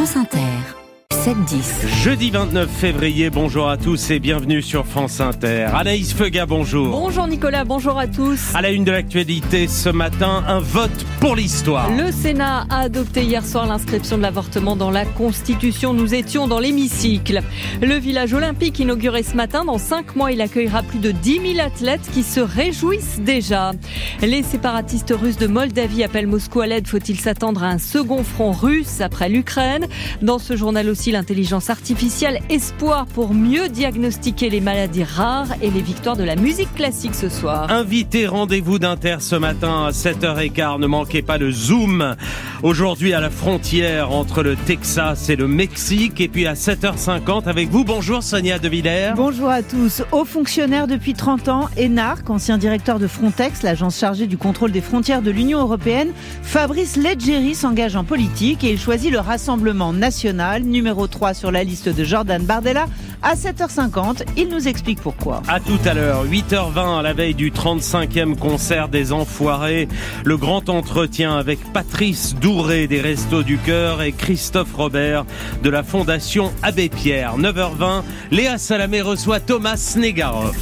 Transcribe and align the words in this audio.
France 0.00 0.16
Inter. 0.16 0.79
7-10. 1.12 2.02
Jeudi 2.02 2.30
29 2.30 2.70
février, 2.70 3.30
bonjour 3.30 3.68
à 3.68 3.76
tous 3.76 4.10
et 4.10 4.20
bienvenue 4.20 4.62
sur 4.62 4.86
France 4.86 5.20
Inter. 5.20 5.68
Anaïs 5.74 6.14
Feuga, 6.14 6.46
bonjour. 6.46 6.88
Bonjour 6.88 7.26
Nicolas, 7.26 7.64
bonjour 7.64 7.98
à 7.98 8.06
tous. 8.06 8.54
À 8.54 8.62
la 8.62 8.70
une 8.70 8.84
de 8.84 8.92
l'actualité 8.92 9.66
ce 9.66 9.90
matin, 9.90 10.44
un 10.46 10.60
vote 10.60 11.04
pour 11.18 11.34
l'histoire. 11.36 11.90
Le 11.90 12.12
Sénat 12.12 12.64
a 12.70 12.82
adopté 12.82 13.24
hier 13.24 13.44
soir 13.44 13.66
l'inscription 13.66 14.16
de 14.18 14.22
l'avortement 14.22 14.76
dans 14.76 14.90
la 14.90 15.04
Constitution. 15.04 15.92
Nous 15.92 16.14
étions 16.14 16.46
dans 16.46 16.60
l'hémicycle. 16.60 17.42
Le 17.82 17.96
village 17.96 18.32
olympique 18.32 18.78
inauguré 18.78 19.22
ce 19.22 19.34
matin, 19.34 19.64
dans 19.64 19.78
cinq 19.78 20.16
mois, 20.16 20.30
il 20.32 20.40
accueillera 20.40 20.82
plus 20.84 21.00
de 21.00 21.10
10 21.10 21.54
000 21.54 21.66
athlètes 21.66 22.08
qui 22.14 22.22
se 22.22 22.40
réjouissent 22.40 23.20
déjà. 23.20 23.72
Les 24.22 24.42
séparatistes 24.42 25.12
russes 25.14 25.38
de 25.38 25.48
Moldavie 25.48 26.04
appellent 26.04 26.28
Moscou 26.28 26.60
à 26.60 26.66
l'aide. 26.66 26.86
Faut-il 26.86 27.18
s'attendre 27.18 27.64
à 27.64 27.68
un 27.68 27.78
second 27.78 28.22
front 28.22 28.52
russe 28.52 29.00
après 29.00 29.28
l'Ukraine? 29.28 29.86
Dans 30.22 30.38
ce 30.38 30.56
journal 30.56 30.88
aussi, 30.88 30.99
l'intelligence 31.06 31.70
artificielle, 31.70 32.40
espoir 32.50 33.06
pour 33.06 33.32
mieux 33.32 33.70
diagnostiquer 33.70 34.50
les 34.50 34.60
maladies 34.60 35.04
rares 35.04 35.54
et 35.62 35.70
les 35.70 35.80
victoires 35.80 36.16
de 36.16 36.24
la 36.24 36.36
musique 36.36 36.72
classique 36.74 37.14
ce 37.14 37.30
soir. 37.30 37.70
Invité 37.70 38.26
rendez-vous 38.26 38.78
d'Inter 38.78 39.16
ce 39.20 39.36
matin 39.36 39.86
à 39.86 39.90
7h15, 39.92 40.78
ne 40.78 40.86
manquez 40.86 41.22
pas 41.22 41.38
le 41.38 41.50
Zoom. 41.50 42.16
Aujourd'hui 42.62 43.14
à 43.14 43.20
la 43.20 43.30
frontière 43.30 44.12
entre 44.12 44.42
le 44.42 44.56
Texas 44.56 45.30
et 45.30 45.36
le 45.36 45.48
Mexique 45.48 46.20
et 46.20 46.28
puis 46.28 46.46
à 46.46 46.52
7h50 46.52 47.44
avec 47.44 47.70
vous. 47.70 47.84
Bonjour 47.84 48.22
Sonia 48.22 48.58
De 48.58 48.68
Villers. 48.68 49.12
Bonjour 49.16 49.48
à 49.48 49.62
tous. 49.62 50.02
Haut 50.12 50.26
fonctionnaire 50.26 50.86
depuis 50.86 51.14
30 51.14 51.48
ans, 51.48 51.68
Énarque, 51.78 52.28
ancien 52.28 52.58
directeur 52.58 52.98
de 52.98 53.06
Frontex, 53.06 53.62
l'agence 53.62 53.98
chargée 53.98 54.26
du 54.26 54.36
contrôle 54.36 54.72
des 54.72 54.82
frontières 54.82 55.22
de 55.22 55.30
l'Union 55.30 55.60
européenne, 55.60 56.10
Fabrice 56.42 56.96
Leggeri 56.96 57.54
s'engage 57.54 57.96
en 57.96 58.04
politique 58.04 58.64
et 58.64 58.72
il 58.72 58.78
choisit 58.78 59.10
le 59.10 59.20
Rassemblement 59.20 59.94
national 59.94 60.62
numéro 60.62 60.89
3 60.94 61.34
sur 61.34 61.50
la 61.50 61.64
liste 61.64 61.88
de 61.88 62.04
Jordan 62.04 62.42
Bardella. 62.42 62.86
À 63.22 63.34
7h50, 63.34 64.22
il 64.36 64.48
nous 64.48 64.66
explique 64.68 65.00
pourquoi. 65.00 65.42
À 65.48 65.60
tout 65.60 65.78
à 65.84 65.94
l'heure, 65.94 66.24
8h20 66.24 66.98
à 66.98 67.02
la 67.02 67.12
veille 67.12 67.34
du 67.34 67.50
35e 67.50 68.36
concert 68.36 68.88
des 68.88 69.12
Enfoirés. 69.12 69.88
Le 70.24 70.36
grand 70.36 70.68
entretien 70.68 71.36
avec 71.36 71.60
Patrice 71.72 72.34
Douré 72.34 72.86
des 72.86 73.00
Restos 73.00 73.42
du 73.42 73.58
Cœur 73.58 74.02
et 74.02 74.12
Christophe 74.12 74.74
Robert 74.74 75.24
de 75.62 75.70
la 75.70 75.82
Fondation 75.82 76.52
Abbé 76.62 76.88
Pierre. 76.88 77.36
9h20, 77.38 78.02
Léa 78.30 78.58
Salamé 78.58 79.00
reçoit 79.00 79.40
Thomas 79.40 79.94
Negaroff. 79.96 80.56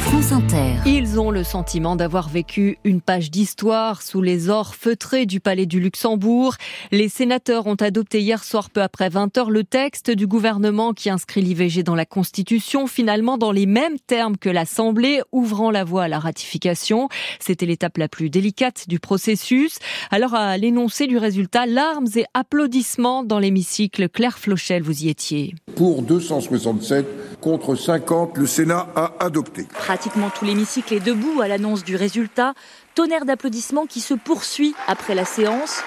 France 0.00 0.32
Inter. 0.32 0.76
Ils 0.86 1.20
ont 1.20 1.30
le 1.30 1.44
sentiment 1.44 1.94
d'avoir 1.94 2.28
vécu 2.28 2.78
une 2.84 3.00
page 3.00 3.30
d'histoire 3.30 4.02
sous 4.02 4.22
les 4.22 4.48
ors 4.48 4.74
feutrés 4.74 5.26
du 5.26 5.40
Palais 5.40 5.66
du 5.66 5.78
Luxembourg. 5.78 6.54
Les 6.90 7.08
sénateurs 7.08 7.66
ont 7.66 7.74
adopté 7.74 8.20
hier 8.20 8.42
soir 8.42 8.70
peu 8.70 8.82
après 8.82 9.08
20h 9.08 9.50
le 9.50 9.62
texte 9.62 10.10
du 10.10 10.26
gouvernement 10.26 10.94
qui 10.94 11.10
inscrit 11.10 11.42
l'IVG 11.42 11.82
dans 11.82 11.94
la 11.94 12.06
Constitution, 12.06 12.86
finalement 12.86 13.36
dans 13.36 13.52
les 13.52 13.66
mêmes 13.66 13.98
termes 13.98 14.36
que 14.36 14.48
l'Assemblée, 14.48 15.20
ouvrant 15.32 15.70
la 15.70 15.84
voie 15.84 16.04
à 16.04 16.08
la 16.08 16.18
ratification. 16.18 17.08
C'était 17.38 17.66
l'étape 17.66 17.98
la 17.98 18.08
plus 18.08 18.30
délicate 18.30 18.88
du 18.88 18.98
processus. 19.00 19.78
Alors 20.10 20.34
à 20.34 20.56
l'énoncé 20.56 21.06
du 21.06 21.18
résultat, 21.18 21.66
larmes 21.66 22.08
et 22.16 22.24
applaudissements 22.32 23.22
dans 23.22 23.38
l'hémicycle. 23.38 24.08
Claire 24.08 24.38
Flochel, 24.38 24.82
vous 24.82 25.04
y 25.04 25.08
étiez. 25.08 25.54
Pour 25.76 26.02
267 26.02 27.40
contre 27.40 27.74
50, 27.74 28.36
le 28.36 28.46
Sénat 28.46 28.88
a 28.96 29.12
adopté. 29.20 29.66
Pratiquement 29.90 30.30
tout 30.30 30.44
l'hémicycle 30.44 30.94
est 30.94 31.00
debout 31.00 31.40
à 31.40 31.48
l'annonce 31.48 31.82
du 31.82 31.96
résultat. 31.96 32.54
Tonnerre 32.94 33.24
d'applaudissements 33.24 33.86
qui 33.86 34.00
se 34.00 34.14
poursuit 34.14 34.72
après 34.86 35.16
la 35.16 35.24
séance. 35.24 35.82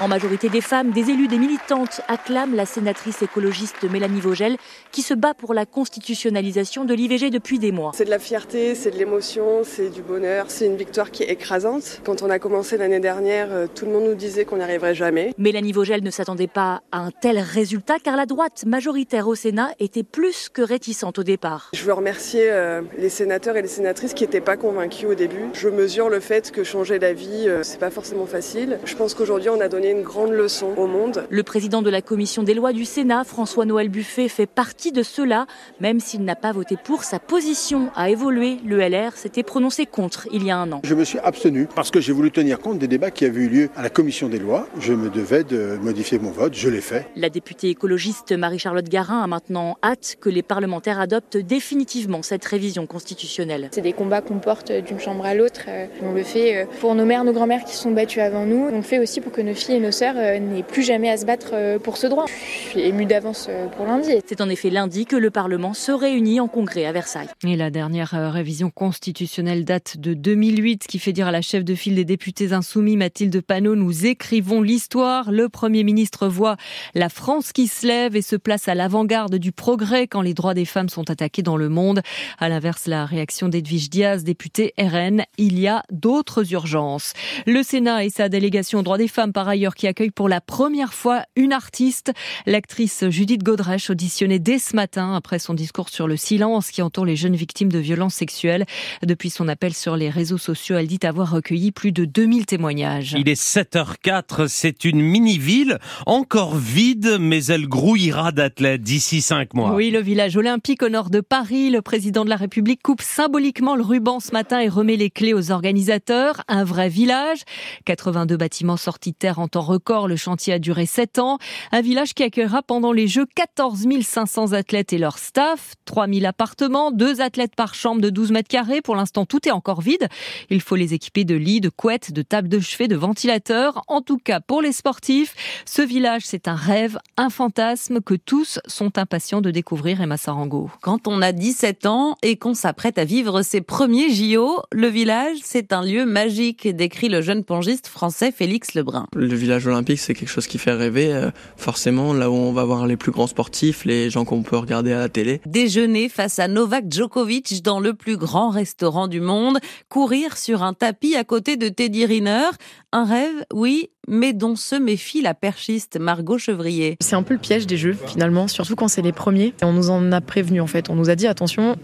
En 0.00 0.08
majorité 0.08 0.48
des 0.48 0.60
femmes, 0.60 0.90
des 0.90 1.10
élus, 1.10 1.28
des 1.28 1.38
militantes 1.38 2.00
acclament 2.08 2.56
la 2.56 2.66
sénatrice 2.66 3.22
écologiste 3.22 3.88
Mélanie 3.88 4.20
Vogel 4.20 4.56
qui 4.90 5.02
se 5.02 5.14
bat 5.14 5.34
pour 5.34 5.54
la 5.54 5.66
constitutionnalisation 5.66 6.84
de 6.84 6.94
l'IVG 6.94 7.30
depuis 7.30 7.60
des 7.60 7.70
mois. 7.70 7.92
C'est 7.94 8.04
de 8.04 8.10
la 8.10 8.18
fierté, 8.18 8.74
c'est 8.74 8.90
de 8.90 8.96
l'émotion, 8.96 9.62
c'est 9.62 9.90
du 9.90 10.02
bonheur, 10.02 10.46
c'est 10.48 10.66
une 10.66 10.76
victoire 10.76 11.12
qui 11.12 11.22
est 11.22 11.30
écrasante. 11.30 12.00
Quand 12.04 12.22
on 12.22 12.30
a 12.30 12.40
commencé 12.40 12.76
l'année 12.76 12.98
dernière, 12.98 13.52
euh, 13.52 13.66
tout 13.72 13.86
le 13.86 13.92
monde 13.92 14.04
nous 14.04 14.14
disait 14.16 14.44
qu'on 14.44 14.56
n'y 14.56 14.64
arriverait 14.64 14.96
jamais. 14.96 15.32
Mélanie 15.38 15.72
Vogel 15.72 16.02
ne 16.02 16.10
s'attendait 16.10 16.48
pas 16.48 16.82
à 16.90 16.98
un 16.98 17.10
tel 17.12 17.38
résultat 17.38 17.98
car 18.02 18.16
la 18.16 18.26
droite 18.26 18.64
majoritaire 18.66 19.28
au 19.28 19.36
Sénat 19.36 19.70
était 19.78 20.02
plus 20.02 20.48
que 20.48 20.62
réticente 20.62 21.20
au 21.20 21.22
départ. 21.22 21.70
Je 21.72 21.84
veux 21.84 21.92
remercier 21.92 22.50
euh, 22.50 22.82
les 22.98 23.08
sénateurs 23.08 23.56
et 23.56 23.62
les 23.62 23.68
sénatrices 23.68 24.12
qui 24.12 24.24
n'étaient 24.24 24.40
pas 24.40 24.56
convaincus 24.56 25.08
au 25.08 25.14
début. 25.14 25.50
Je 25.52 25.68
mesure 25.68 26.08
le 26.08 26.18
fait 26.18 26.50
que 26.50 26.64
changer 26.64 26.98
la 26.98 27.12
vie, 27.12 27.44
euh, 27.46 27.62
c'est 27.62 27.78
pas 27.78 27.90
forcément 27.90 28.26
facile. 28.26 28.80
Je 28.84 28.96
pense 28.96 29.14
qu'aujourd'hui, 29.14 29.50
on 29.50 29.60
a 29.60 29.68
donné 29.68 29.83
une 29.90 30.02
grande 30.02 30.30
leçon 30.30 30.72
au 30.76 30.86
monde. 30.86 31.26
Le 31.30 31.42
président 31.42 31.82
de 31.82 31.90
la 31.90 32.02
commission 32.02 32.42
des 32.42 32.54
lois 32.54 32.72
du 32.72 32.84
Sénat, 32.84 33.24
François-Noël 33.24 33.88
Buffet, 33.88 34.28
fait 34.28 34.46
partie 34.46 34.92
de 34.92 35.02
ceux-là. 35.02 35.46
Même 35.80 36.00
s'il 36.00 36.24
n'a 36.24 36.36
pas 36.36 36.52
voté 36.52 36.76
pour, 36.82 37.04
sa 37.04 37.18
position 37.18 37.90
a 37.94 38.10
évolué. 38.10 38.58
Le 38.64 38.78
LR 38.78 39.12
s'était 39.16 39.42
prononcé 39.42 39.86
contre 39.86 40.28
il 40.32 40.44
y 40.44 40.50
a 40.50 40.56
un 40.56 40.72
an. 40.72 40.80
Je 40.84 40.94
me 40.94 41.04
suis 41.04 41.18
abstenu 41.18 41.68
parce 41.74 41.90
que 41.90 42.00
j'ai 42.00 42.12
voulu 42.12 42.30
tenir 42.30 42.58
compte 42.58 42.78
des 42.78 42.88
débats 42.88 43.10
qui 43.10 43.24
avaient 43.24 43.42
eu 43.42 43.48
lieu 43.48 43.70
à 43.76 43.82
la 43.82 43.90
commission 43.90 44.28
des 44.28 44.38
lois. 44.38 44.66
Je 44.80 44.92
me 44.92 45.10
devais 45.10 45.44
de 45.44 45.78
modifier 45.80 46.18
mon 46.18 46.30
vote, 46.30 46.54
je 46.54 46.68
l'ai 46.68 46.80
fait. 46.80 47.06
La 47.16 47.30
députée 47.30 47.70
écologiste 47.70 48.32
Marie-Charlotte 48.32 48.88
Garin 48.88 49.22
a 49.22 49.26
maintenant 49.26 49.76
hâte 49.82 50.16
que 50.20 50.28
les 50.28 50.42
parlementaires 50.42 51.00
adoptent 51.00 51.36
définitivement 51.36 52.22
cette 52.22 52.44
révision 52.44 52.86
constitutionnelle. 52.86 53.68
C'est 53.72 53.80
des 53.80 53.92
combats 53.92 54.20
qu'on 54.20 54.38
porte 54.38 54.72
d'une 54.72 55.00
chambre 55.00 55.24
à 55.24 55.34
l'autre. 55.34 55.62
On 56.02 56.12
le 56.12 56.22
fait 56.22 56.66
pour 56.80 56.94
nos 56.94 57.04
mères, 57.04 57.24
nos 57.24 57.32
grands-mères 57.32 57.64
qui 57.64 57.74
se 57.74 57.82
sont 57.82 57.90
battues 57.90 58.20
avant 58.20 58.46
nous. 58.46 58.68
On 58.72 58.76
le 58.76 58.82
fait 58.82 58.98
aussi 58.98 59.20
pour 59.20 59.32
que 59.32 59.40
nos 59.40 59.54
filles 59.54 59.73
et 59.74 59.80
nos 59.80 59.90
sœurs 59.92 60.14
n'aient 60.14 60.62
plus 60.62 60.82
jamais 60.82 61.10
à 61.10 61.16
se 61.16 61.26
battre 61.26 61.78
pour 61.78 61.96
ce 61.96 62.06
droit. 62.06 62.26
Je 62.26 62.70
suis 62.70 62.80
émue 62.80 63.06
d'avance 63.06 63.48
pour 63.76 63.86
lundi. 63.86 64.10
C'est 64.26 64.40
en 64.40 64.48
effet 64.48 64.70
lundi 64.70 65.06
que 65.06 65.16
le 65.16 65.30
Parlement 65.30 65.74
se 65.74 65.92
réunit 65.92 66.40
en 66.40 66.48
congrès 66.48 66.86
à 66.86 66.92
Versailles. 66.92 67.28
Et 67.44 67.56
la 67.56 67.70
dernière 67.70 68.14
euh, 68.14 68.30
révision 68.30 68.70
constitutionnelle 68.70 69.64
date 69.64 69.96
de 69.96 70.14
2008, 70.14 70.86
qui 70.86 70.98
fait 70.98 71.12
dire 71.12 71.28
à 71.28 71.32
la 71.32 71.42
chef 71.42 71.64
de 71.64 71.74
file 71.74 71.94
des 71.94 72.04
députés 72.04 72.52
insoumis, 72.52 72.96
Mathilde 72.96 73.40
Panot, 73.40 73.74
nous 73.74 74.06
écrivons 74.06 74.62
l'histoire. 74.62 75.30
Le 75.30 75.48
Premier 75.48 75.82
ministre 75.82 76.28
voit 76.28 76.56
la 76.94 77.08
France 77.08 77.52
qui 77.52 77.66
se 77.66 77.86
lève 77.86 78.16
et 78.16 78.22
se 78.22 78.36
place 78.36 78.68
à 78.68 78.74
l'avant-garde 78.74 79.36
du 79.36 79.52
progrès 79.52 80.06
quand 80.06 80.20
les 80.20 80.34
droits 80.34 80.54
des 80.54 80.64
femmes 80.64 80.88
sont 80.88 81.10
attaqués 81.10 81.42
dans 81.42 81.56
le 81.56 81.68
monde. 81.68 82.00
À 82.38 82.48
l'inverse, 82.48 82.86
la 82.86 83.06
réaction 83.06 83.48
d'Edwige 83.48 83.90
Diaz, 83.90 84.24
député 84.24 84.74
RN, 84.78 85.22
il 85.38 85.58
y 85.58 85.66
a 85.66 85.82
d'autres 85.90 86.52
urgences. 86.52 87.14
Le 87.46 87.62
Sénat 87.62 88.04
et 88.04 88.10
sa 88.10 88.28
délégation 88.28 88.80
aux 88.80 88.82
droits 88.82 88.98
des 88.98 89.08
femmes, 89.08 89.32
par 89.32 89.48
ailleurs, 89.48 89.63
qui 89.72 89.86
accueille 89.86 90.10
pour 90.10 90.28
la 90.28 90.42
première 90.42 90.92
fois 90.92 91.22
une 91.36 91.54
artiste, 91.54 92.12
l'actrice 92.44 93.08
Judith 93.08 93.42
Godrèche, 93.42 93.88
auditionnée 93.88 94.38
dès 94.38 94.58
ce 94.58 94.76
matin 94.76 95.14
après 95.14 95.38
son 95.38 95.54
discours 95.54 95.88
sur 95.88 96.06
le 96.06 96.18
silence 96.18 96.70
qui 96.70 96.82
entoure 96.82 97.06
les 97.06 97.16
jeunes 97.16 97.36
victimes 97.36 97.72
de 97.72 97.78
violences 97.78 98.14
sexuelles. 98.14 98.66
Depuis 99.02 99.30
son 99.30 99.48
appel 99.48 99.72
sur 99.72 99.96
les 99.96 100.10
réseaux 100.10 100.38
sociaux, 100.38 100.76
elle 100.76 100.86
dit 100.86 100.98
avoir 101.04 101.30
recueilli 101.30 101.72
plus 101.72 101.92
de 101.92 102.04
2000 102.04 102.44
témoignages. 102.44 103.16
Il 103.18 103.28
est 103.28 103.40
7h04, 103.40 104.48
c'est 104.48 104.84
une 104.84 105.00
mini-ville 105.00 105.78
encore 106.04 106.56
vide, 106.56 107.16
mais 107.20 107.44
elle 107.46 107.66
grouillera 107.68 108.32
d'athlètes 108.32 108.82
d'ici 108.82 109.22
5 109.22 109.54
mois. 109.54 109.74
Oui, 109.74 109.90
le 109.90 110.00
village 110.00 110.36
olympique 110.36 110.82
au 110.82 110.88
nord 110.88 111.10
de 111.10 111.20
Paris, 111.20 111.70
le 111.70 111.80
président 111.80 112.24
de 112.24 112.30
la 112.30 112.36
République 112.36 112.82
coupe 112.82 113.02
symboliquement 113.02 113.76
le 113.76 113.82
ruban 113.82 114.20
ce 114.20 114.32
matin 114.32 114.60
et 114.60 114.68
remet 114.68 114.96
les 114.96 115.10
clés 115.10 115.34
aux 115.34 115.50
organisateurs. 115.50 116.42
Un 116.48 116.64
vrai 116.64 116.88
village, 116.88 117.42
82 117.84 118.36
bâtiments 118.36 118.76
sortis 118.76 119.12
de 119.12 119.16
terre 119.16 119.38
en 119.38 119.48
temps 119.54 119.60
record, 119.60 120.08
le 120.08 120.16
chantier 120.16 120.54
a 120.54 120.58
duré 120.58 120.84
7 120.84 121.20
ans. 121.20 121.38
Un 121.70 121.80
village 121.80 122.12
qui 122.12 122.24
accueillera 122.24 122.62
pendant 122.62 122.90
les 122.90 123.06
Jeux 123.06 123.26
14 123.36 123.86
500 124.02 124.52
athlètes 124.52 124.92
et 124.92 124.98
leur 124.98 125.18
staff, 125.18 125.74
3000 125.84 126.26
appartements, 126.26 126.90
deux 126.90 127.20
athlètes 127.20 127.54
par 127.54 127.74
chambre 127.74 128.00
de 128.00 128.10
12 128.10 128.32
mètres 128.32 128.48
carrés. 128.48 128.82
Pour 128.82 128.96
l'instant, 128.96 129.26
tout 129.26 129.46
est 129.46 129.52
encore 129.52 129.80
vide. 129.80 130.08
Il 130.50 130.60
faut 130.60 130.74
les 130.74 130.92
équiper 130.92 131.24
de 131.24 131.36
lits, 131.36 131.60
de 131.60 131.68
couettes, 131.68 132.12
de 132.12 132.22
tables 132.22 132.48
de 132.48 132.58
chevet, 132.58 132.88
de 132.88 132.96
ventilateurs. 132.96 133.82
En 133.86 134.00
tout 134.00 134.18
cas, 134.18 134.40
pour 134.40 134.60
les 134.60 134.72
sportifs, 134.72 135.34
ce 135.66 135.82
village, 135.82 136.22
c'est 136.24 136.48
un 136.48 136.56
rêve, 136.56 136.98
un 137.16 137.30
fantasme 137.30 138.00
que 138.00 138.14
tous 138.14 138.58
sont 138.66 138.98
impatients 138.98 139.40
de 139.40 139.52
découvrir, 139.52 140.00
Emma 140.00 140.16
Sarango. 140.16 140.68
Quand 140.80 141.06
on 141.06 141.22
a 141.22 141.30
17 141.30 141.86
ans 141.86 142.16
et 142.22 142.36
qu'on 142.36 142.54
s'apprête 142.54 142.98
à 142.98 143.04
vivre 143.04 143.42
ses 143.42 143.60
premiers 143.60 144.10
JO, 144.10 144.62
le 144.72 144.88
village, 144.88 145.38
c'est 145.44 145.72
un 145.72 145.82
lieu 145.82 146.06
magique, 146.06 146.66
décrit 146.66 147.08
le 147.08 147.22
jeune 147.22 147.44
pongiste 147.44 147.86
français 147.86 148.32
Félix 148.32 148.74
Lebrun. 148.74 149.06
Le 149.14 149.34
village 149.44 149.66
olympique, 149.66 149.98
c'est 149.98 150.14
quelque 150.14 150.30
chose 150.30 150.46
qui 150.46 150.58
fait 150.58 150.72
rêver, 150.72 151.12
euh, 151.12 151.30
forcément, 151.56 152.12
là 152.14 152.30
où 152.30 152.34
on 152.34 152.52
va 152.52 152.64
voir 152.64 152.86
les 152.86 152.96
plus 152.96 153.12
grands 153.12 153.26
sportifs, 153.26 153.84
les 153.84 154.10
gens 154.10 154.24
qu'on 154.24 154.42
peut 154.42 154.56
regarder 154.56 154.92
à 154.92 154.98
la 154.98 155.08
télé. 155.08 155.40
Déjeuner 155.46 156.08
face 156.08 156.38
à 156.38 156.48
Novak 156.48 156.86
Djokovic 156.90 157.62
dans 157.62 157.78
le 157.78 157.94
plus 157.94 158.16
grand 158.16 158.48
restaurant 158.48 159.06
du 159.06 159.20
monde, 159.20 159.58
courir 159.88 160.36
sur 160.36 160.62
un 160.62 160.72
tapis 160.72 161.14
à 161.14 161.24
côté 161.24 161.56
de 161.56 161.68
Teddy 161.68 162.06
Riner, 162.06 162.50
un 162.92 163.04
rêve, 163.04 163.44
oui, 163.52 163.90
mais 164.08 164.32
dont 164.32 164.56
se 164.56 164.76
méfie 164.76 165.20
la 165.20 165.34
perchiste 165.34 165.98
Margot 165.98 166.38
Chevrier. 166.38 166.96
C'est 167.00 167.16
un 167.16 167.22
peu 167.22 167.34
le 167.34 167.40
piège 167.40 167.66
des 167.66 167.76
jeux 167.76 167.96
finalement, 168.06 168.48
surtout 168.48 168.76
quand 168.76 168.88
c'est 168.88 169.02
les 169.02 169.12
premiers. 169.12 169.52
Et 169.60 169.64
on 169.64 169.72
nous 169.72 169.90
en 169.90 170.10
a 170.12 170.20
prévenu 170.20 170.60
en 170.60 170.66
fait, 170.66 170.90
on 170.90 170.94
nous 170.94 171.10
a 171.10 171.16
dit 171.16 171.26
attention, 171.26 171.76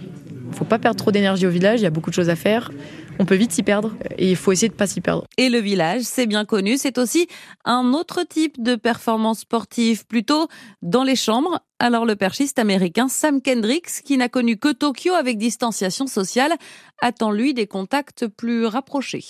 faut 0.52 0.64
pas 0.64 0.78
perdre 0.78 0.98
trop 0.98 1.12
d'énergie 1.12 1.46
au 1.46 1.50
village, 1.50 1.80
il 1.80 1.84
y 1.84 1.86
a 1.86 1.90
beaucoup 1.90 2.10
de 2.10 2.14
choses 2.14 2.30
à 2.30 2.36
faire. 2.36 2.70
On 3.20 3.26
peut 3.26 3.34
vite 3.34 3.52
s'y 3.52 3.62
perdre 3.62 3.92
et 4.16 4.30
il 4.30 4.36
faut 4.36 4.50
essayer 4.50 4.70
de 4.70 4.74
pas 4.74 4.86
s'y 4.86 5.02
perdre. 5.02 5.26
Et 5.36 5.50
le 5.50 5.58
village, 5.58 6.00
c'est 6.04 6.24
bien 6.24 6.46
connu, 6.46 6.78
c'est 6.78 6.96
aussi 6.96 7.28
un 7.66 7.92
autre 7.92 8.22
type 8.22 8.62
de 8.62 8.76
performance 8.76 9.40
sportive, 9.40 10.06
plutôt 10.06 10.48
dans 10.80 11.04
les 11.04 11.16
chambres, 11.16 11.60
alors 11.80 12.04
le 12.04 12.14
perchiste 12.14 12.58
américain 12.58 13.08
Sam 13.08 13.40
Kendricks, 13.40 14.02
qui 14.04 14.16
n'a 14.16 14.28
connu 14.28 14.58
que 14.58 14.72
Tokyo 14.72 15.14
avec 15.14 15.38
distanciation 15.38 16.06
sociale, 16.06 16.52
attend 17.00 17.30
lui 17.30 17.54
des 17.54 17.66
contacts 17.66 18.26
plus 18.26 18.66
rapprochés. 18.66 19.24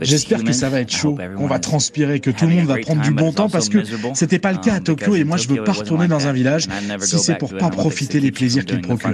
J'espère 0.00 0.44
que 0.44 0.52
ça 0.52 0.68
va 0.68 0.80
être 0.80 0.92
chaud, 0.92 1.18
qu'on 1.36 1.48
va 1.48 1.58
transpirer, 1.58 2.20
que 2.20 2.30
tout 2.30 2.46
le 2.46 2.54
monde 2.54 2.66
va 2.66 2.78
prendre 2.78 3.02
du 3.02 3.10
bon 3.10 3.32
temps 3.32 3.48
parce 3.48 3.68
que 3.68 3.78
c'était 4.14 4.38
pas 4.38 4.52
le 4.52 4.58
cas 4.58 4.74
à 4.74 4.76
um, 4.76 4.84
Tokyo 4.84 5.16
et 5.16 5.24
moi 5.24 5.36
je 5.36 5.48
veux 5.48 5.64
pas 5.64 5.72
retourner 5.72 6.06
dans 6.06 6.26
un 6.26 6.32
village 6.32 6.68
si 7.00 7.18
c'est 7.18 7.36
pour 7.36 7.54
pas 7.56 7.70
profiter 7.70 8.20
des 8.20 8.30
plaisirs 8.30 8.64
qu'il 8.64 8.80
procure. 8.80 9.10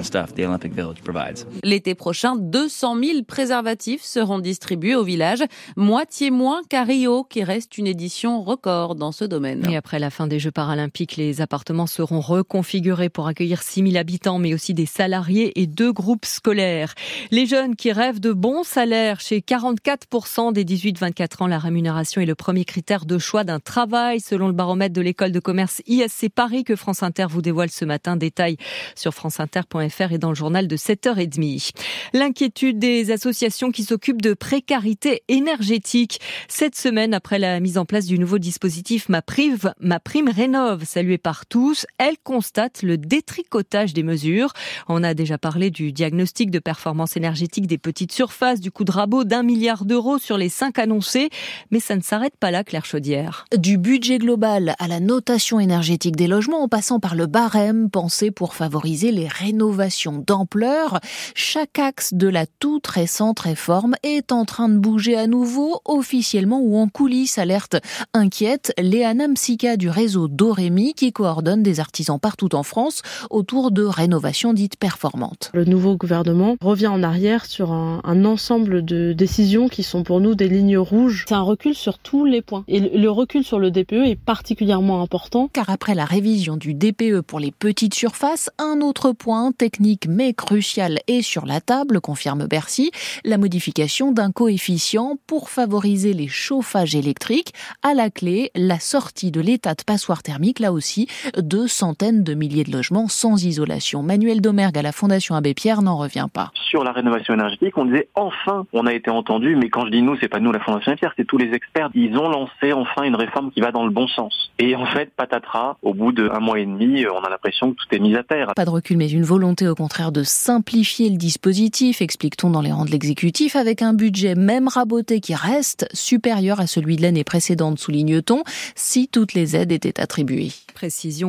L'été 1.64 1.94
prochain, 1.94 2.36
200 2.36 2.96
000 3.02 3.22
préservatifs 3.22 4.02
seront 4.02 4.38
distribués 4.38 4.94
au 4.94 5.04
village, 5.04 5.42
moitié 5.76 6.30
moins 6.30 6.60
qu'à 6.68 6.84
Rio, 6.84 7.24
qui 7.24 7.42
reste 7.42 7.78
une 7.78 7.86
édition 7.86 8.42
record 8.42 8.94
dans 8.94 9.12
ce 9.12 9.24
domaine. 9.24 9.66
Et 9.70 9.76
après 9.76 9.98
la 9.98 10.10
fin 10.10 10.26
des 10.26 10.38
Jeux 10.38 10.50
paralympiques, 10.50 11.16
les 11.16 11.37
les 11.38 11.42
appartements 11.42 11.86
seront 11.86 12.20
reconfigurés 12.20 13.10
pour 13.10 13.28
accueillir 13.28 13.62
6000 13.62 13.96
habitants, 13.96 14.40
mais 14.40 14.54
aussi 14.54 14.74
des 14.74 14.86
salariés 14.86 15.60
et 15.60 15.68
deux 15.68 15.92
groupes 15.92 16.26
scolaires. 16.26 16.94
Les 17.30 17.46
jeunes 17.46 17.76
qui 17.76 17.92
rêvent 17.92 18.18
de 18.18 18.32
bons 18.32 18.64
salaires, 18.64 19.20
chez 19.20 19.38
44% 19.38 20.52
des 20.52 20.64
18-24 20.64 21.44
ans, 21.44 21.46
la 21.46 21.60
rémunération 21.60 22.20
est 22.20 22.26
le 22.26 22.34
premier 22.34 22.64
critère 22.64 23.04
de 23.06 23.18
choix 23.18 23.44
d'un 23.44 23.60
travail, 23.60 24.18
selon 24.18 24.48
le 24.48 24.52
baromètre 24.52 24.94
de 24.94 25.00
l'école 25.00 25.30
de 25.30 25.38
commerce 25.38 25.80
ISC 25.86 26.28
Paris 26.28 26.64
que 26.64 26.74
France 26.74 27.04
Inter 27.04 27.26
vous 27.30 27.40
dévoile 27.40 27.70
ce 27.70 27.84
matin. 27.84 28.16
Détail 28.16 28.56
sur 28.96 29.14
franceinter.fr 29.14 30.12
et 30.12 30.18
dans 30.18 30.30
le 30.30 30.34
journal 30.34 30.66
de 30.66 30.76
7h30. 30.76 31.70
L'inquiétude 32.14 32.80
des 32.80 33.12
associations 33.12 33.70
qui 33.70 33.84
s'occupent 33.84 34.22
de 34.22 34.34
précarité 34.34 35.22
énergétique. 35.28 36.20
Cette 36.48 36.74
semaine, 36.74 37.14
après 37.14 37.38
la 37.38 37.60
mise 37.60 37.78
en 37.78 37.84
place 37.84 38.06
du 38.06 38.18
nouveau 38.18 38.38
dispositif 38.38 39.08
Ma 39.08 39.22
Prime, 39.22 39.56
Ma 39.78 40.00
Prime 40.00 40.28
Rénove, 40.28 40.84
salué 40.84 41.16
par 41.16 41.27
par 41.28 41.44
tous. 41.44 41.84
Elle 41.98 42.16
constate 42.16 42.80
le 42.80 42.96
détricotage 42.96 43.92
des 43.92 44.02
mesures. 44.02 44.54
On 44.88 45.04
a 45.04 45.12
déjà 45.12 45.36
parlé 45.36 45.68
du 45.68 45.92
diagnostic 45.92 46.50
de 46.50 46.58
performance 46.58 47.18
énergétique 47.18 47.66
des 47.66 47.76
petites 47.76 48.12
surfaces, 48.12 48.60
du 48.60 48.70
coup 48.70 48.84
de 48.84 48.92
rabot 48.92 49.24
d'un 49.24 49.42
milliard 49.42 49.84
d'euros 49.84 50.16
sur 50.16 50.38
les 50.38 50.48
cinq 50.48 50.78
annoncés. 50.78 51.28
Mais 51.70 51.80
ça 51.80 51.96
ne 51.96 52.00
s'arrête 52.00 52.38
pas 52.40 52.50
là, 52.50 52.64
Claire 52.64 52.86
Chaudière. 52.86 53.44
Du 53.54 53.76
budget 53.76 54.16
global 54.16 54.74
à 54.78 54.88
la 54.88 55.00
notation 55.00 55.60
énergétique 55.60 56.16
des 56.16 56.28
logements 56.28 56.62
en 56.62 56.68
passant 56.68 56.98
par 56.98 57.14
le 57.14 57.26
barème 57.26 57.90
pensé 57.90 58.30
pour 58.30 58.54
favoriser 58.54 59.12
les 59.12 59.28
rénovations 59.28 60.24
d'ampleur, 60.26 60.98
chaque 61.34 61.78
axe 61.78 62.14
de 62.14 62.28
la 62.28 62.46
toute 62.46 62.86
récente 62.86 63.40
réforme 63.40 63.96
est 64.02 64.32
en 64.32 64.46
train 64.46 64.70
de 64.70 64.78
bouger 64.78 65.14
à 65.14 65.26
nouveau, 65.26 65.82
officiellement 65.84 66.60
ou 66.62 66.78
en 66.78 66.88
coulisses, 66.88 67.36
alerte 67.36 67.76
inquiète 68.14 68.72
Léana 68.78 69.28
Msika 69.28 69.76
du 69.76 69.90
réseau 69.90 70.26
Dorémy 70.28 70.94
qui 70.94 71.12
coordonne 71.18 71.64
des 71.64 71.80
artisans 71.80 72.20
partout 72.20 72.54
en 72.54 72.62
France 72.62 73.02
autour 73.28 73.72
de 73.72 73.82
rénovations 73.82 74.52
dites 74.52 74.76
performantes. 74.76 75.50
Le 75.52 75.64
nouveau 75.64 75.96
gouvernement 75.96 76.54
revient 76.60 76.86
en 76.86 77.02
arrière 77.02 77.44
sur 77.44 77.72
un, 77.72 78.24
ensemble 78.24 78.84
de 78.84 79.12
décisions 79.12 79.68
qui 79.68 79.82
sont 79.82 80.04
pour 80.04 80.20
nous 80.20 80.36
des 80.36 80.48
lignes 80.48 80.78
rouges. 80.78 81.24
C'est 81.26 81.34
un 81.34 81.40
recul 81.40 81.74
sur 81.74 81.98
tous 81.98 82.24
les 82.24 82.40
points. 82.40 82.62
Et 82.68 82.78
le 82.78 83.10
recul 83.10 83.42
sur 83.42 83.58
le 83.58 83.72
DPE 83.72 84.06
est 84.06 84.14
particulièrement 84.14 85.02
important. 85.02 85.50
Car 85.52 85.70
après 85.70 85.96
la 85.96 86.04
révision 86.04 86.56
du 86.56 86.72
DPE 86.72 87.22
pour 87.22 87.40
les 87.40 87.50
petites 87.50 87.94
surfaces, 87.94 88.48
un 88.58 88.80
autre 88.80 89.10
point 89.10 89.50
technique 89.50 90.06
mais 90.08 90.34
crucial 90.34 91.00
est 91.08 91.22
sur 91.22 91.46
la 91.46 91.60
table, 91.60 92.00
confirme 92.00 92.46
Bercy, 92.46 92.92
la 93.24 93.38
modification 93.38 94.12
d'un 94.12 94.30
coefficient 94.30 95.16
pour 95.26 95.50
favoriser 95.50 96.12
les 96.12 96.28
chauffages 96.28 96.94
électriques. 96.94 97.54
À 97.82 97.94
la 97.94 98.08
clé, 98.08 98.52
la 98.54 98.78
sortie 98.78 99.32
de 99.32 99.40
l'état 99.40 99.74
de 99.74 99.82
passoire 99.82 100.22
thermique, 100.22 100.60
là 100.60 100.72
aussi, 100.72 101.07
de 101.36 101.66
centaines 101.66 102.24
de 102.24 102.34
milliers 102.34 102.64
de 102.64 102.72
logements 102.72 103.08
sans 103.08 103.44
isolation. 103.44 104.02
Manuel 104.02 104.40
Domergue 104.40 104.78
à 104.78 104.82
la 104.82 104.92
Fondation 104.92 105.34
Abbé 105.34 105.54
Pierre 105.54 105.82
n'en 105.82 105.96
revient 105.96 106.26
pas. 106.32 106.50
Sur 106.54 106.84
la 106.84 106.92
rénovation 106.92 107.34
énergétique, 107.34 107.76
on 107.76 107.84
disait 107.86 108.08
enfin, 108.14 108.66
on 108.72 108.86
a 108.86 108.92
été 108.92 109.10
entendu, 109.10 109.56
mais 109.56 109.70
quand 109.70 109.86
je 109.86 109.90
dis 109.90 110.02
nous, 110.02 110.16
c'est 110.20 110.28
pas 110.28 110.40
nous 110.40 110.52
la 110.52 110.60
Fondation 110.60 110.92
Abbé 110.92 110.98
Pierre, 110.98 111.12
c'est 111.16 111.26
tous 111.26 111.38
les 111.38 111.52
experts. 111.52 111.90
Ils 111.94 112.16
ont 112.16 112.28
lancé 112.28 112.72
enfin 112.72 113.02
une 113.02 113.16
réforme 113.16 113.50
qui 113.50 113.60
va 113.60 113.72
dans 113.72 113.84
le 113.84 113.90
bon 113.90 114.08
sens. 114.08 114.52
Et 114.58 114.74
en 114.74 114.86
fait, 114.86 115.10
patatras, 115.14 115.76
au 115.82 115.94
bout 115.94 116.12
d'un 116.12 116.40
mois 116.40 116.58
et 116.58 116.66
demi, 116.66 117.06
on 117.06 117.24
a 117.24 117.30
l'impression 117.30 117.72
que 117.72 117.76
tout 117.76 117.94
est 117.94 117.98
mis 117.98 118.14
à 118.16 118.22
terre. 118.22 118.52
Pas 118.54 118.64
de 118.64 118.70
recul, 118.70 118.96
mais 118.96 119.10
une 119.10 119.22
volonté 119.22 119.68
au 119.68 119.74
contraire 119.74 120.12
de 120.12 120.22
simplifier 120.22 121.10
le 121.10 121.16
dispositif, 121.16 122.02
explique-t-on 122.02 122.50
dans 122.50 122.62
les 122.62 122.72
rangs 122.72 122.84
de 122.84 122.90
l'exécutif, 122.90 123.56
avec 123.56 123.82
un 123.82 123.94
budget 123.94 124.34
même 124.34 124.68
raboté 124.68 125.20
qui 125.20 125.34
reste 125.34 125.88
supérieur 125.92 126.60
à 126.60 126.66
celui 126.66 126.96
de 126.96 127.02
l'année 127.02 127.24
précédente, 127.24 127.78
souligne-t-on, 127.78 128.42
si 128.74 129.08
toutes 129.08 129.34
les 129.34 129.56
aides 129.56 129.72
étaient 129.72 130.00
attribuées 130.00 130.52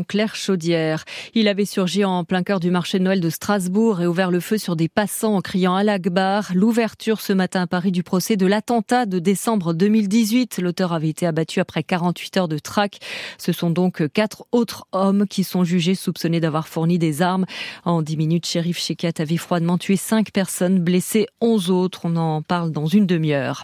Claire 0.08 0.36
Chaudière. 0.36 1.06
Il 1.34 1.48
avait 1.48 1.66
surgi 1.66 2.06
en 2.06 2.24
plein 2.24 2.44
cœur 2.44 2.60
du 2.60 2.72
marché 2.72 3.00
de 3.00 3.04
Noël 3.04 3.20
de 3.20 3.30
Strasbourg 3.30 4.02
et 4.02 4.08
ouvert 4.08 4.32
le 4.32 4.40
feu 4.40 4.58
sur 4.58 4.76
des 4.76 4.88
passants 4.88 5.36
en 5.36 5.42
criant 5.42 5.76
à 5.76 5.84
l'Akbar. 5.84 6.52
L'ouverture 6.54 7.22
ce 7.22 7.34
matin 7.34 7.62
à 7.62 7.68
Paris 7.68 7.92
du 7.92 8.04
procès 8.04 8.38
de 8.38 8.46
l'attentat 8.46 9.06
de 9.06 9.20
décembre 9.20 9.74
2018. 9.74 10.60
L'auteur 10.60 10.94
avait 10.94 11.10
été 11.10 11.26
abattu 11.26 11.60
après 11.60 11.84
48 11.84 12.38
heures 12.38 12.48
de 12.48 12.58
traque. 12.58 13.00
Ce 13.38 13.52
sont 13.52 13.70
donc 13.70 14.08
quatre 14.10 14.46
autres 14.52 14.86
hommes 14.92 15.28
qui 15.28 15.44
sont 15.44 15.64
jugés 15.64 15.96
soupçonnés 15.96 16.40
d'avoir 16.40 16.68
fourni 16.68 16.98
des 16.98 17.22
armes. 17.22 17.46
En 17.86 18.02
10 18.02 18.18
minutes, 18.18 18.46
shérif 18.46 18.80
Shekat 18.80 19.14
avait 19.20 19.38
froidement 19.38 19.78
tué 19.78 19.96
5 19.96 20.32
personnes, 20.32 20.80
blessé 20.80 21.28
11 21.42 21.70
autres. 21.70 22.02
On 22.06 22.16
en 22.16 22.42
parle 22.42 22.72
dans 22.72 22.88
une 22.88 23.06
demi-heure. 23.06 23.64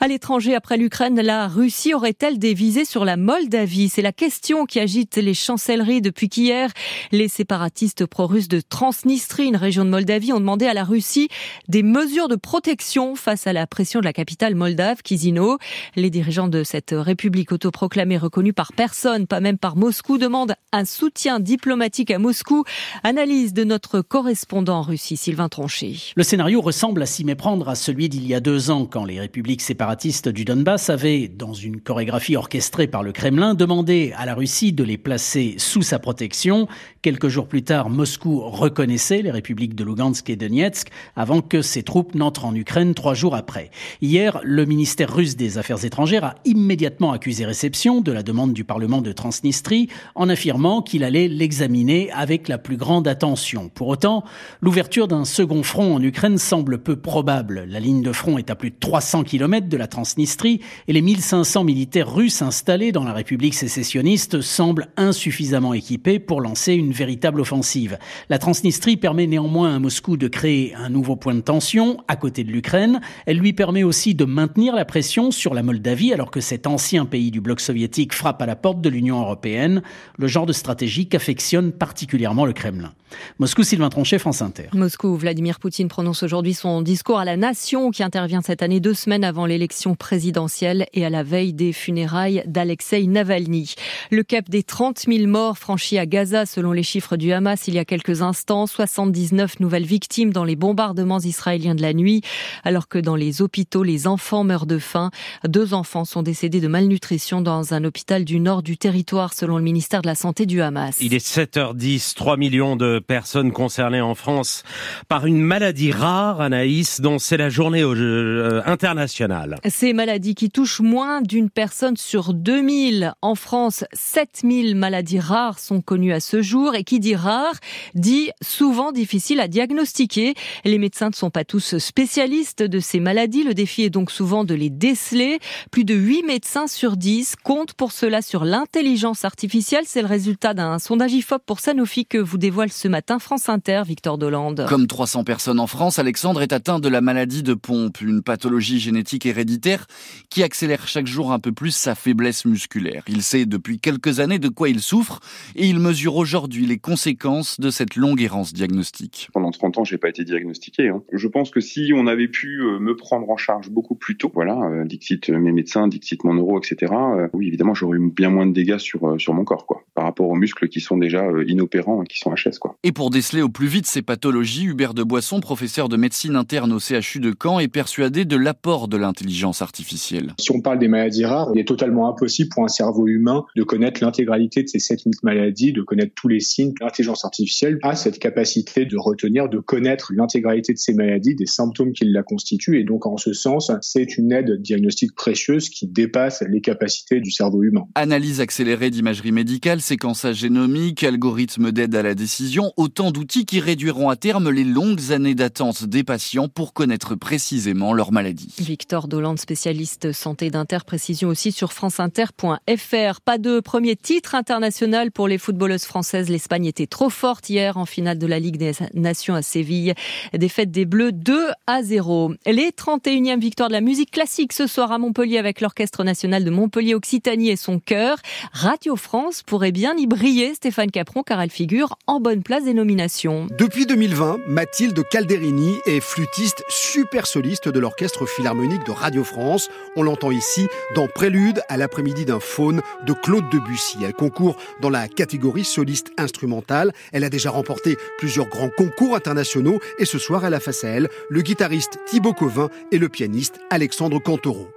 À 0.00 0.08
l'étranger, 0.08 0.54
après 0.54 0.76
l'Ukraine, 0.76 1.20
la 1.20 1.48
Russie 1.48 1.94
aurait-elle 1.94 2.38
des 2.38 2.54
visées 2.54 2.84
sur 2.84 3.04
la 3.04 3.16
Moldavie? 3.16 3.88
C'est 3.88 4.02
la 4.02 4.12
question 4.12 4.66
qui 4.66 4.80
agite 4.80 5.16
les 5.24 5.34
chancelleries 5.34 6.00
depuis 6.00 6.28
qu'hier, 6.28 6.70
les 7.10 7.28
séparatistes 7.28 8.06
pro-russes 8.06 8.48
de 8.48 8.60
Transnistrie, 8.60 9.46
une 9.46 9.56
région 9.56 9.84
de 9.84 9.90
Moldavie, 9.90 10.32
ont 10.32 10.40
demandé 10.40 10.66
à 10.66 10.74
la 10.74 10.84
Russie 10.84 11.28
des 11.68 11.82
mesures 11.82 12.28
de 12.28 12.36
protection 12.36 13.16
face 13.16 13.46
à 13.46 13.52
la 13.52 13.66
pression 13.66 14.00
de 14.00 14.04
la 14.04 14.12
capitale 14.12 14.54
moldave, 14.54 15.02
Kizino. 15.02 15.58
Les 15.96 16.10
dirigeants 16.10 16.48
de 16.48 16.62
cette 16.62 16.94
république 16.96 17.52
autoproclamée 17.52 18.18
reconnue 18.18 18.52
par 18.52 18.72
personne, 18.72 19.26
pas 19.26 19.40
même 19.40 19.58
par 19.58 19.76
Moscou, 19.76 20.18
demandent 20.18 20.54
un 20.72 20.84
soutien 20.84 21.40
diplomatique 21.40 22.10
à 22.10 22.18
Moscou. 22.18 22.64
Analyse 23.02 23.54
de 23.54 23.64
notre 23.64 24.00
correspondant 24.00 24.78
en 24.78 24.82
Russie, 24.82 25.16
Sylvain 25.16 25.48
Tronchet. 25.48 25.94
Le 26.14 26.22
scénario 26.22 26.60
ressemble 26.60 27.02
à 27.02 27.06
s'y 27.06 27.24
méprendre 27.24 27.68
à 27.68 27.74
celui 27.74 28.08
d'il 28.08 28.26
y 28.26 28.34
a 28.34 28.40
deux 28.40 28.70
ans, 28.70 28.86
quand 28.86 29.04
les 29.04 29.20
républiques 29.20 29.62
séparatistes 29.62 30.28
du 30.28 30.44
Donbass 30.44 30.90
avaient, 30.90 31.28
dans 31.28 31.54
une 31.54 31.80
chorégraphie 31.80 32.36
orchestrée 32.36 32.86
par 32.86 33.02
le 33.02 33.12
Kremlin, 33.12 33.54
demandé 33.54 34.12
à 34.16 34.26
la 34.26 34.34
Russie 34.34 34.72
de 34.72 34.84
les 34.84 34.98
sous 35.18 35.82
sa 35.82 35.98
protection. 35.98 36.68
Quelques 37.02 37.28
jours 37.28 37.46
plus 37.46 37.62
tard, 37.62 37.90
Moscou 37.90 38.40
reconnaissait 38.40 39.22
les 39.22 39.30
républiques 39.30 39.74
de 39.74 39.84
Lugansk 39.84 40.28
et 40.30 40.36
Donetsk 40.36 40.88
avant 41.16 41.40
que 41.40 41.62
ses 41.62 41.82
troupes 41.82 42.14
n'entrent 42.14 42.44
en 42.46 42.54
Ukraine 42.54 42.94
trois 42.94 43.14
jours 43.14 43.34
après. 43.34 43.70
Hier, 44.00 44.40
le 44.42 44.64
ministère 44.64 45.14
russe 45.14 45.36
des 45.36 45.58
Affaires 45.58 45.84
étrangères 45.84 46.24
a 46.24 46.34
immédiatement 46.44 47.12
accusé 47.12 47.44
réception 47.44 48.00
de 48.00 48.12
la 48.12 48.22
demande 48.22 48.52
du 48.52 48.64
Parlement 48.64 49.02
de 49.02 49.12
Transnistrie 49.12 49.88
en 50.14 50.28
affirmant 50.28 50.82
qu'il 50.82 51.04
allait 51.04 51.28
l'examiner 51.28 52.10
avec 52.12 52.48
la 52.48 52.58
plus 52.58 52.76
grande 52.76 53.06
attention. 53.06 53.68
Pour 53.68 53.88
autant, 53.88 54.24
l'ouverture 54.60 55.08
d'un 55.08 55.24
second 55.24 55.62
front 55.62 55.94
en 55.94 56.02
Ukraine 56.02 56.38
semble 56.38 56.78
peu 56.78 56.96
probable. 56.96 57.66
La 57.68 57.80
ligne 57.80 58.02
de 58.02 58.12
front 58.12 58.38
est 58.38 58.50
à 58.50 58.54
plus 58.54 58.70
de 58.70 58.76
300 58.80 59.24
km 59.24 59.68
de 59.68 59.76
la 59.76 59.86
Transnistrie 59.86 60.60
et 60.88 60.92
les 60.92 61.02
1500 61.02 61.64
militaires 61.64 62.12
russes 62.12 62.42
installés 62.42 62.92
dans 62.92 63.04
la 63.04 63.12
République 63.12 63.54
sécessionniste 63.54 64.40
semblent 64.40 64.88
insuffisamment 65.04 65.74
équipés 65.74 66.18
pour 66.18 66.40
lancer 66.40 66.74
une 66.74 66.92
véritable 66.92 67.40
offensive. 67.40 67.98
La 68.28 68.38
Transnistrie 68.38 68.96
permet 68.96 69.26
néanmoins 69.26 69.76
à 69.76 69.78
Moscou 69.78 70.16
de 70.16 70.28
créer 70.28 70.74
un 70.74 70.88
nouveau 70.88 71.16
point 71.16 71.34
de 71.34 71.40
tension 71.40 71.98
à 72.08 72.16
côté 72.16 72.44
de 72.44 72.50
l'Ukraine. 72.50 73.00
Elle 73.26 73.38
lui 73.38 73.52
permet 73.52 73.82
aussi 73.82 74.14
de 74.14 74.24
maintenir 74.24 74.74
la 74.74 74.84
pression 74.84 75.30
sur 75.30 75.54
la 75.54 75.62
Moldavie 75.62 76.12
alors 76.12 76.30
que 76.30 76.40
cet 76.40 76.66
ancien 76.66 77.06
pays 77.06 77.30
du 77.30 77.40
bloc 77.40 77.60
soviétique 77.60 78.14
frappe 78.14 78.42
à 78.42 78.46
la 78.46 78.56
porte 78.56 78.80
de 78.80 78.88
l'Union 78.88 79.20
européenne, 79.20 79.82
le 80.18 80.26
genre 80.26 80.46
de 80.46 80.52
stratégie 80.52 81.08
qu'affectionne 81.08 81.72
particulièrement 81.72 82.46
le 82.46 82.52
Kremlin. 82.52 82.92
Moscou, 83.38 83.62
Sylvain 83.62 83.88
Tronchet, 83.88 84.18
France 84.18 84.42
Inter. 84.42 84.68
Moscou, 84.72 85.16
Vladimir 85.16 85.58
Poutine 85.58 85.88
prononce 85.88 86.22
aujourd'hui 86.22 86.54
son 86.54 86.82
discours 86.82 87.18
à 87.18 87.24
la 87.24 87.36
nation 87.36 87.90
qui 87.90 88.02
intervient 88.02 88.42
cette 88.42 88.62
année 88.62 88.80
deux 88.80 88.94
semaines 88.94 89.24
avant 89.24 89.46
l'élection 89.46 89.94
présidentielle 89.94 90.86
et 90.92 91.04
à 91.04 91.10
la 91.10 91.22
veille 91.22 91.52
des 91.52 91.72
funérailles 91.72 92.42
d'Alexei 92.46 93.06
Navalny. 93.06 93.74
Le 94.10 94.22
cap 94.22 94.48
des 94.48 94.62
30 94.62 94.93
30 94.94 95.12
000 95.12 95.28
morts 95.28 95.58
franchis 95.58 95.98
à 95.98 96.06
Gaza 96.06 96.46
selon 96.46 96.70
les 96.70 96.84
chiffres 96.84 97.16
du 97.16 97.32
Hamas 97.32 97.66
il 97.66 97.74
y 97.74 97.78
a 97.80 97.84
quelques 97.84 98.22
instants, 98.22 98.66
79 98.66 99.58
nouvelles 99.58 99.84
victimes 99.84 100.32
dans 100.32 100.44
les 100.44 100.54
bombardements 100.54 101.18
israéliens 101.18 101.74
de 101.74 101.82
la 101.82 101.92
nuit, 101.94 102.20
alors 102.62 102.86
que 102.86 102.98
dans 102.98 103.16
les 103.16 103.42
hôpitaux, 103.42 103.82
les 103.82 104.06
enfants 104.06 104.44
meurent 104.44 104.66
de 104.66 104.78
faim. 104.78 105.10
Deux 105.48 105.74
enfants 105.74 106.04
sont 106.04 106.22
décédés 106.22 106.60
de 106.60 106.68
malnutrition 106.68 107.40
dans 107.40 107.74
un 107.74 107.82
hôpital 107.82 108.24
du 108.24 108.38
nord 108.38 108.62
du 108.62 108.76
territoire 108.76 109.32
selon 109.32 109.58
le 109.58 109.64
ministère 109.64 110.00
de 110.00 110.06
la 110.06 110.14
Santé 110.14 110.46
du 110.46 110.62
Hamas. 110.62 110.96
Il 111.00 111.12
est 111.12 111.26
7h10, 111.26 112.14
3 112.14 112.36
millions 112.36 112.76
de 112.76 113.00
personnes 113.00 113.50
concernées 113.50 114.00
en 114.00 114.14
France 114.14 114.62
par 115.08 115.26
une 115.26 115.40
maladie 115.40 115.90
rare, 115.90 116.40
Anaïs, 116.40 117.00
dont 117.00 117.18
c'est 117.18 117.36
la 117.36 117.48
journée 117.48 117.82
euh, 117.82 118.62
internationale. 118.64 119.56
Ces 119.66 119.92
maladies 119.92 120.36
qui 120.36 120.50
touchent 120.50 120.80
moins 120.80 121.20
d'une 121.20 121.50
personne 121.50 121.96
sur 121.96 122.32
2000 122.32 123.14
en 123.22 123.34
France, 123.34 123.84
7000 123.92 124.76
maladies 124.84 125.18
rares 125.18 125.60
sont 125.60 125.80
connues 125.80 126.12
à 126.12 126.20
ce 126.20 126.42
jour 126.42 126.74
et 126.74 126.84
qui 126.84 127.00
dit 127.00 127.14
rare 127.14 127.54
dit 127.94 128.28
souvent 128.42 128.92
difficile 128.92 129.40
à 129.40 129.48
diagnostiquer. 129.48 130.34
Les 130.66 130.76
médecins 130.76 131.08
ne 131.08 131.14
sont 131.14 131.30
pas 131.30 131.42
tous 131.42 131.78
spécialistes 131.78 132.62
de 132.62 132.80
ces 132.80 133.00
maladies. 133.00 133.44
Le 133.44 133.54
défi 133.54 133.80
est 133.82 133.88
donc 133.88 134.10
souvent 134.10 134.44
de 134.44 134.52
les 134.52 134.68
déceler. 134.68 135.38
Plus 135.70 135.84
de 135.84 135.94
8 135.94 136.24
médecins 136.24 136.66
sur 136.66 136.98
10 136.98 137.36
comptent 137.42 137.72
pour 137.72 137.92
cela 137.92 138.20
sur 138.20 138.44
l'intelligence 138.44 139.24
artificielle. 139.24 139.84
C'est 139.86 140.02
le 140.02 140.06
résultat 140.06 140.52
d'un 140.52 140.78
sondage 140.78 141.14
IFOP 141.14 141.42
pour 141.46 141.60
Sanofi 141.60 142.04
que 142.04 142.18
vous 142.18 142.36
dévoile 142.36 142.70
ce 142.70 142.86
matin 142.86 143.18
France 143.18 143.48
Inter, 143.48 143.84
Victor 143.86 144.18
Dolande. 144.18 144.66
Comme 144.68 144.86
300 144.86 145.24
personnes 145.24 145.60
en 145.60 145.66
France, 145.66 145.98
Alexandre 145.98 146.42
est 146.42 146.52
atteint 146.52 146.78
de 146.78 146.90
la 146.90 147.00
maladie 147.00 147.42
de 147.42 147.54
Pompe, 147.54 148.02
une 148.02 148.20
pathologie 148.20 148.80
génétique 148.80 149.24
héréditaire 149.24 149.86
qui 150.28 150.42
accélère 150.42 150.86
chaque 150.86 151.06
jour 151.06 151.32
un 151.32 151.38
peu 151.38 151.52
plus 151.52 151.74
sa 151.74 151.94
faiblesse 151.94 152.44
musculaire. 152.44 153.02
Il 153.08 153.22
sait 153.22 153.46
depuis 153.46 153.78
quelques 153.78 154.20
années 154.20 154.38
de 154.38 154.50
quoi 154.50 154.68
il 154.73 154.73
souffre 154.80 155.20
et 155.56 155.66
il 155.66 155.78
mesure 155.78 156.16
aujourd'hui 156.16 156.66
les 156.66 156.78
conséquences 156.78 157.60
de 157.60 157.70
cette 157.70 157.96
longue 157.96 158.20
errance 158.20 158.52
diagnostique. 158.52 159.28
Pendant 159.32 159.50
30 159.50 159.78
ans, 159.78 159.84
j'ai 159.84 159.98
pas 159.98 160.08
été 160.08 160.24
diagnostiqué. 160.24 160.88
Hein. 160.88 161.02
Je 161.12 161.28
pense 161.28 161.50
que 161.50 161.60
si 161.60 161.92
on 161.94 162.06
avait 162.06 162.28
pu 162.28 162.60
euh, 162.60 162.78
me 162.78 162.96
prendre 162.96 163.28
en 163.30 163.36
charge 163.36 163.70
beaucoup 163.70 163.94
plus 163.94 164.16
tôt, 164.16 164.30
voilà, 164.34 164.58
euh, 164.62 164.84
dixit 164.84 165.30
mes 165.30 165.52
médecins, 165.52 165.88
dixit 165.88 166.24
mon 166.24 166.34
neuro, 166.34 166.58
etc. 166.58 166.92
Euh, 166.92 167.28
oui, 167.32 167.48
évidemment, 167.48 167.74
j'aurais 167.74 167.98
eu 167.98 168.10
bien 168.10 168.30
moins 168.30 168.46
de 168.46 168.52
dégâts 168.52 168.78
sur 168.78 169.20
sur 169.20 169.34
mon 169.34 169.44
corps, 169.44 169.66
quoi, 169.66 169.83
rapport 170.14 170.28
aux 170.28 170.36
muscles 170.36 170.68
qui 170.68 170.80
sont 170.80 170.96
déjà 170.96 171.24
inopérants, 171.46 172.04
qui 172.04 172.18
sont 172.18 172.32
HS, 172.32 172.58
quoi. 172.60 172.76
Et 172.84 172.92
pour 172.92 173.10
déceler 173.10 173.42
au 173.42 173.48
plus 173.48 173.66
vite 173.66 173.86
ces 173.86 174.02
pathologies, 174.02 174.64
Hubert 174.64 174.94
de 174.94 175.02
Boisson, 175.02 175.40
professeur 175.40 175.88
de 175.88 175.96
médecine 175.96 176.36
interne 176.36 176.72
au 176.72 176.78
CHU 176.78 177.18
de 177.18 177.34
Caen, 177.40 177.58
est 177.58 177.68
persuadé 177.68 178.24
de 178.24 178.36
l'apport 178.36 178.86
de 178.86 178.96
l'intelligence 178.96 179.60
artificielle. 179.60 180.34
Si 180.38 180.52
on 180.52 180.60
parle 180.60 180.78
des 180.78 180.86
maladies 180.86 181.24
rares, 181.24 181.50
il 181.54 181.60
est 181.60 181.66
totalement 181.66 182.08
impossible 182.08 182.48
pour 182.50 182.64
un 182.64 182.68
cerveau 182.68 183.08
humain 183.08 183.44
de 183.56 183.64
connaître 183.64 184.04
l'intégralité 184.04 184.62
de 184.62 184.68
ces 184.68 184.78
7000 184.78 185.14
maladies, 185.24 185.72
de 185.72 185.82
connaître 185.82 186.12
tous 186.14 186.28
les 186.28 186.38
signes. 186.38 186.74
L'intelligence 186.80 187.24
artificielle 187.24 187.78
a 187.82 187.96
cette 187.96 188.20
capacité 188.20 188.84
de 188.84 188.96
retenir, 188.96 189.48
de 189.48 189.58
connaître 189.58 190.12
l'intégralité 190.14 190.72
de 190.72 190.78
ces 190.78 190.94
maladies, 190.94 191.34
des 191.34 191.46
symptômes 191.46 191.92
qui 191.92 192.04
la 192.04 192.22
constituent. 192.22 192.78
Et 192.78 192.84
donc, 192.84 193.06
en 193.06 193.16
ce 193.16 193.32
sens, 193.32 193.72
c'est 193.80 194.16
une 194.16 194.30
aide 194.30 194.60
diagnostique 194.62 195.14
précieuse 195.16 195.68
qui 195.70 195.88
dépasse 195.88 196.44
les 196.48 196.60
capacités 196.60 197.20
du 197.20 197.32
cerveau 197.32 197.64
humain. 197.64 197.86
Analyse 197.96 198.40
accélérée 198.40 198.90
d'imagerie 198.90 199.32
médicale, 199.32 199.80
génomique, 200.12 201.02
algorithme 201.02 201.72
d'aide 201.72 201.94
à 201.94 202.02
la 202.02 202.14
décision, 202.14 202.72
autant 202.76 203.10
d'outils 203.10 203.46
qui 203.46 203.60
réduiront 203.60 204.10
à 204.10 204.16
terme 204.16 204.50
les 204.50 204.64
longues 204.64 205.12
années 205.12 205.34
d'attente 205.34 205.84
des 205.84 206.04
patients 206.04 206.48
pour 206.48 206.74
connaître 206.74 207.14
précisément 207.14 207.94
leur 207.94 208.12
maladie. 208.12 208.54
Victor 208.58 209.08
Dolande, 209.08 209.38
spécialiste 209.38 210.12
santé 210.12 210.50
d'Inter, 210.50 210.78
précision 210.86 211.28
aussi 211.28 211.52
sur 211.52 211.72
franceinter.fr. 211.72 213.20
Pas 213.24 213.38
de 213.38 213.60
premier 213.60 213.96
titre 213.96 214.34
international 214.34 215.10
pour 215.10 215.26
les 215.26 215.38
footballeuses 215.38 215.84
françaises. 215.84 216.28
L'Espagne 216.28 216.66
était 216.66 216.86
trop 216.86 217.10
forte 217.10 217.48
hier 217.48 217.78
en 217.78 217.86
finale 217.86 218.18
de 218.18 218.26
la 218.26 218.38
Ligue 218.38 218.58
des 218.58 218.72
Nations 218.92 219.34
à 219.34 219.42
Séville. 219.42 219.94
Défaite 220.34 220.70
des 220.70 220.84
Bleus 220.84 221.12
2 221.12 221.48
à 221.66 221.82
0. 221.82 222.34
Les 222.46 222.70
31e 222.70 223.40
victoires 223.40 223.68
de 223.68 223.74
la 223.74 223.80
musique 223.80 224.10
classique 224.10 224.52
ce 224.52 224.66
soir 224.66 224.92
à 224.92 224.98
Montpellier 224.98 225.38
avec 225.38 225.60
l'Orchestre 225.60 226.04
national 226.04 226.44
de 226.44 226.50
Montpellier 226.50 226.94
Occitanie 226.94 227.50
et 227.50 227.56
son 227.56 227.78
chœur. 227.78 228.18
Radio 228.52 228.96
France 228.96 229.42
pourrait 229.42 229.72
y 229.98 230.54
Stéphane 230.54 230.90
Capron, 230.90 231.22
car 231.22 231.40
elle 231.40 231.50
figure 231.50 231.96
en 232.06 232.20
bonne 232.20 232.42
place 232.42 232.64
des 232.64 232.74
nominations. 232.74 233.46
Depuis 233.58 233.86
2020, 233.86 234.38
Mathilde 234.48 235.00
Calderini 235.10 235.76
est 235.86 236.00
flûtiste 236.00 236.62
super 236.68 237.26
soliste 237.26 237.68
de 237.68 237.78
l'Orchestre 237.78 238.26
Philharmonique 238.26 238.84
de 238.86 238.92
Radio 238.92 239.24
France. 239.24 239.68
On 239.96 240.02
l'entend 240.02 240.30
ici 240.30 240.66
dans 240.94 241.06
Prélude 241.06 241.60
à 241.68 241.76
l'après-midi 241.76 242.24
d'un 242.24 242.40
faune 242.40 242.80
de 243.06 243.12
Claude 243.12 243.48
Debussy. 243.50 243.98
Elle 244.04 244.14
concourt 244.14 244.56
dans 244.80 244.90
la 244.90 245.08
catégorie 245.08 245.64
soliste 245.64 246.10
instrumentale. 246.18 246.92
Elle 247.12 247.24
a 247.24 247.30
déjà 247.30 247.50
remporté 247.50 247.96
plusieurs 248.18 248.48
grands 248.48 248.70
concours 248.70 249.14
internationaux 249.14 249.80
et 249.98 250.04
ce 250.04 250.18
soir, 250.18 250.44
elle 250.44 250.54
a 250.54 250.60
face 250.60 250.84
à 250.84 250.88
elle 250.88 251.08
le 251.28 251.42
guitariste 251.42 251.98
Thibaut 252.06 252.32
Covin 252.32 252.68
et 252.90 252.98
le 252.98 253.08
pianiste 253.08 253.60
Alexandre 253.70 254.18
Cantoro. 254.18 254.73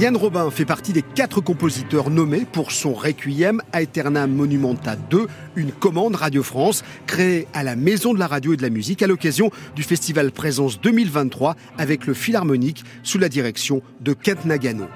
Yann 0.00 0.16
Robin 0.16 0.50
fait 0.50 0.64
partie 0.64 0.94
des 0.94 1.02
quatre 1.02 1.42
compositeurs 1.42 2.08
nommés 2.08 2.46
pour 2.50 2.72
son 2.72 2.94
Requiem 2.94 3.60
Aeternam 3.74 4.32
Monumenta 4.32 4.96
2, 4.96 5.26
une 5.56 5.72
commande 5.72 6.14
Radio 6.14 6.42
France 6.42 6.82
créée 7.06 7.46
à 7.52 7.62
la 7.62 7.76
Maison 7.76 8.14
de 8.14 8.18
la 8.18 8.26
Radio 8.26 8.54
et 8.54 8.56
de 8.56 8.62
la 8.62 8.70
Musique 8.70 9.02
à 9.02 9.06
l'occasion 9.06 9.50
du 9.76 9.82
festival 9.82 10.32
Présence 10.32 10.80
2023 10.80 11.54
avec 11.76 12.06
le 12.06 12.14
Philharmonique 12.14 12.82
sous 13.02 13.18
la 13.18 13.28
direction 13.28 13.82
de 14.00 14.14
Kent 14.14 14.46
Nagano. 14.46 14.86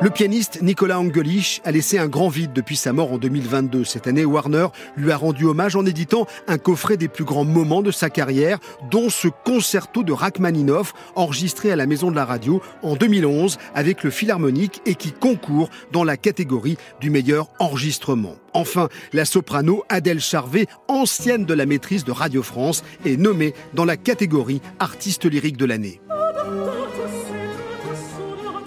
Le 0.00 0.10
pianiste 0.10 0.60
Nicolas 0.60 0.98
Angelich 0.98 1.62
a 1.64 1.70
laissé 1.70 1.98
un 1.98 2.08
grand 2.08 2.28
vide 2.28 2.52
depuis 2.52 2.76
sa 2.76 2.92
mort 2.92 3.12
en 3.12 3.18
2022. 3.18 3.84
Cette 3.84 4.06
année, 4.06 4.24
Warner 4.24 4.66
lui 4.96 5.10
a 5.12 5.16
rendu 5.16 5.46
hommage 5.46 5.76
en 5.76 5.86
éditant 5.86 6.26
un 6.46 6.58
coffret 6.58 6.96
des 6.96 7.08
plus 7.08 7.24
grands 7.24 7.44
moments 7.44 7.80
de 7.80 7.90
sa 7.90 8.10
carrière, 8.10 8.58
dont 8.90 9.08
ce 9.08 9.28
concerto 9.28 10.02
de 10.02 10.12
Rachmaninoff 10.12 10.92
enregistré 11.14 11.70
à 11.70 11.76
la 11.76 11.86
Maison 11.86 12.10
de 12.10 12.16
la 12.16 12.26
Radio 12.26 12.60
en 12.82 12.96
2011 12.96 13.56
avec 13.74 14.02
le 14.02 14.10
Philharmonique 14.10 14.82
et 14.84 14.94
qui 14.94 15.12
concourt 15.12 15.70
dans 15.90 16.04
la 16.04 16.18
catégorie 16.18 16.76
du 17.00 17.08
meilleur 17.08 17.48
enregistrement. 17.58 18.36
Enfin, 18.52 18.88
la 19.12 19.24
soprano 19.24 19.84
Adèle 19.88 20.20
Charvet, 20.20 20.66
ancienne 20.86 21.44
de 21.44 21.54
la 21.54 21.66
maîtrise 21.66 22.04
de 22.04 22.12
Radio 22.12 22.42
France, 22.42 22.84
est 23.06 23.16
nommée 23.16 23.54
dans 23.72 23.84
la 23.84 23.96
catégorie 23.96 24.60
artiste 24.78 25.24
lyrique 25.24 25.56
de 25.56 25.64
l'année. 25.64 26.00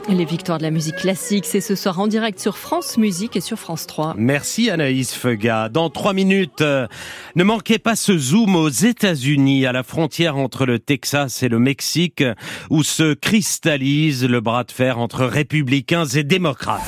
Les 0.09 0.23
victoires 0.23 0.57
de 0.57 0.63
la 0.63 0.71
musique 0.71 0.95
classique, 0.95 1.45
c'est 1.45 1.59
ce 1.59 1.75
soir 1.75 1.99
en 1.99 2.07
direct 2.07 2.39
sur 2.39 2.57
France 2.57 2.97
Musique 2.97 3.35
et 3.35 3.41
sur 3.41 3.59
France 3.59 3.87
3. 3.87 4.15
Merci 4.17 4.69
Anaïs 4.69 5.13
Feuga. 5.13 5.67
Dans 5.67 5.89
trois 5.89 6.13
minutes, 6.13 6.61
euh, 6.61 6.87
ne 7.35 7.43
manquez 7.43 7.77
pas 7.77 7.97
ce 7.97 8.17
zoom 8.17 8.55
aux 8.55 8.69
États-Unis, 8.69 9.65
à 9.65 9.73
la 9.73 9.83
frontière 9.83 10.37
entre 10.37 10.65
le 10.65 10.79
Texas 10.79 11.43
et 11.43 11.49
le 11.49 11.59
Mexique, 11.59 12.23
où 12.69 12.83
se 12.83 13.13
cristallise 13.15 14.23
le 14.23 14.39
bras 14.39 14.63
de 14.63 14.71
fer 14.71 14.97
entre 14.97 15.25
républicains 15.25 16.05
et 16.05 16.23
démocrates. 16.23 16.81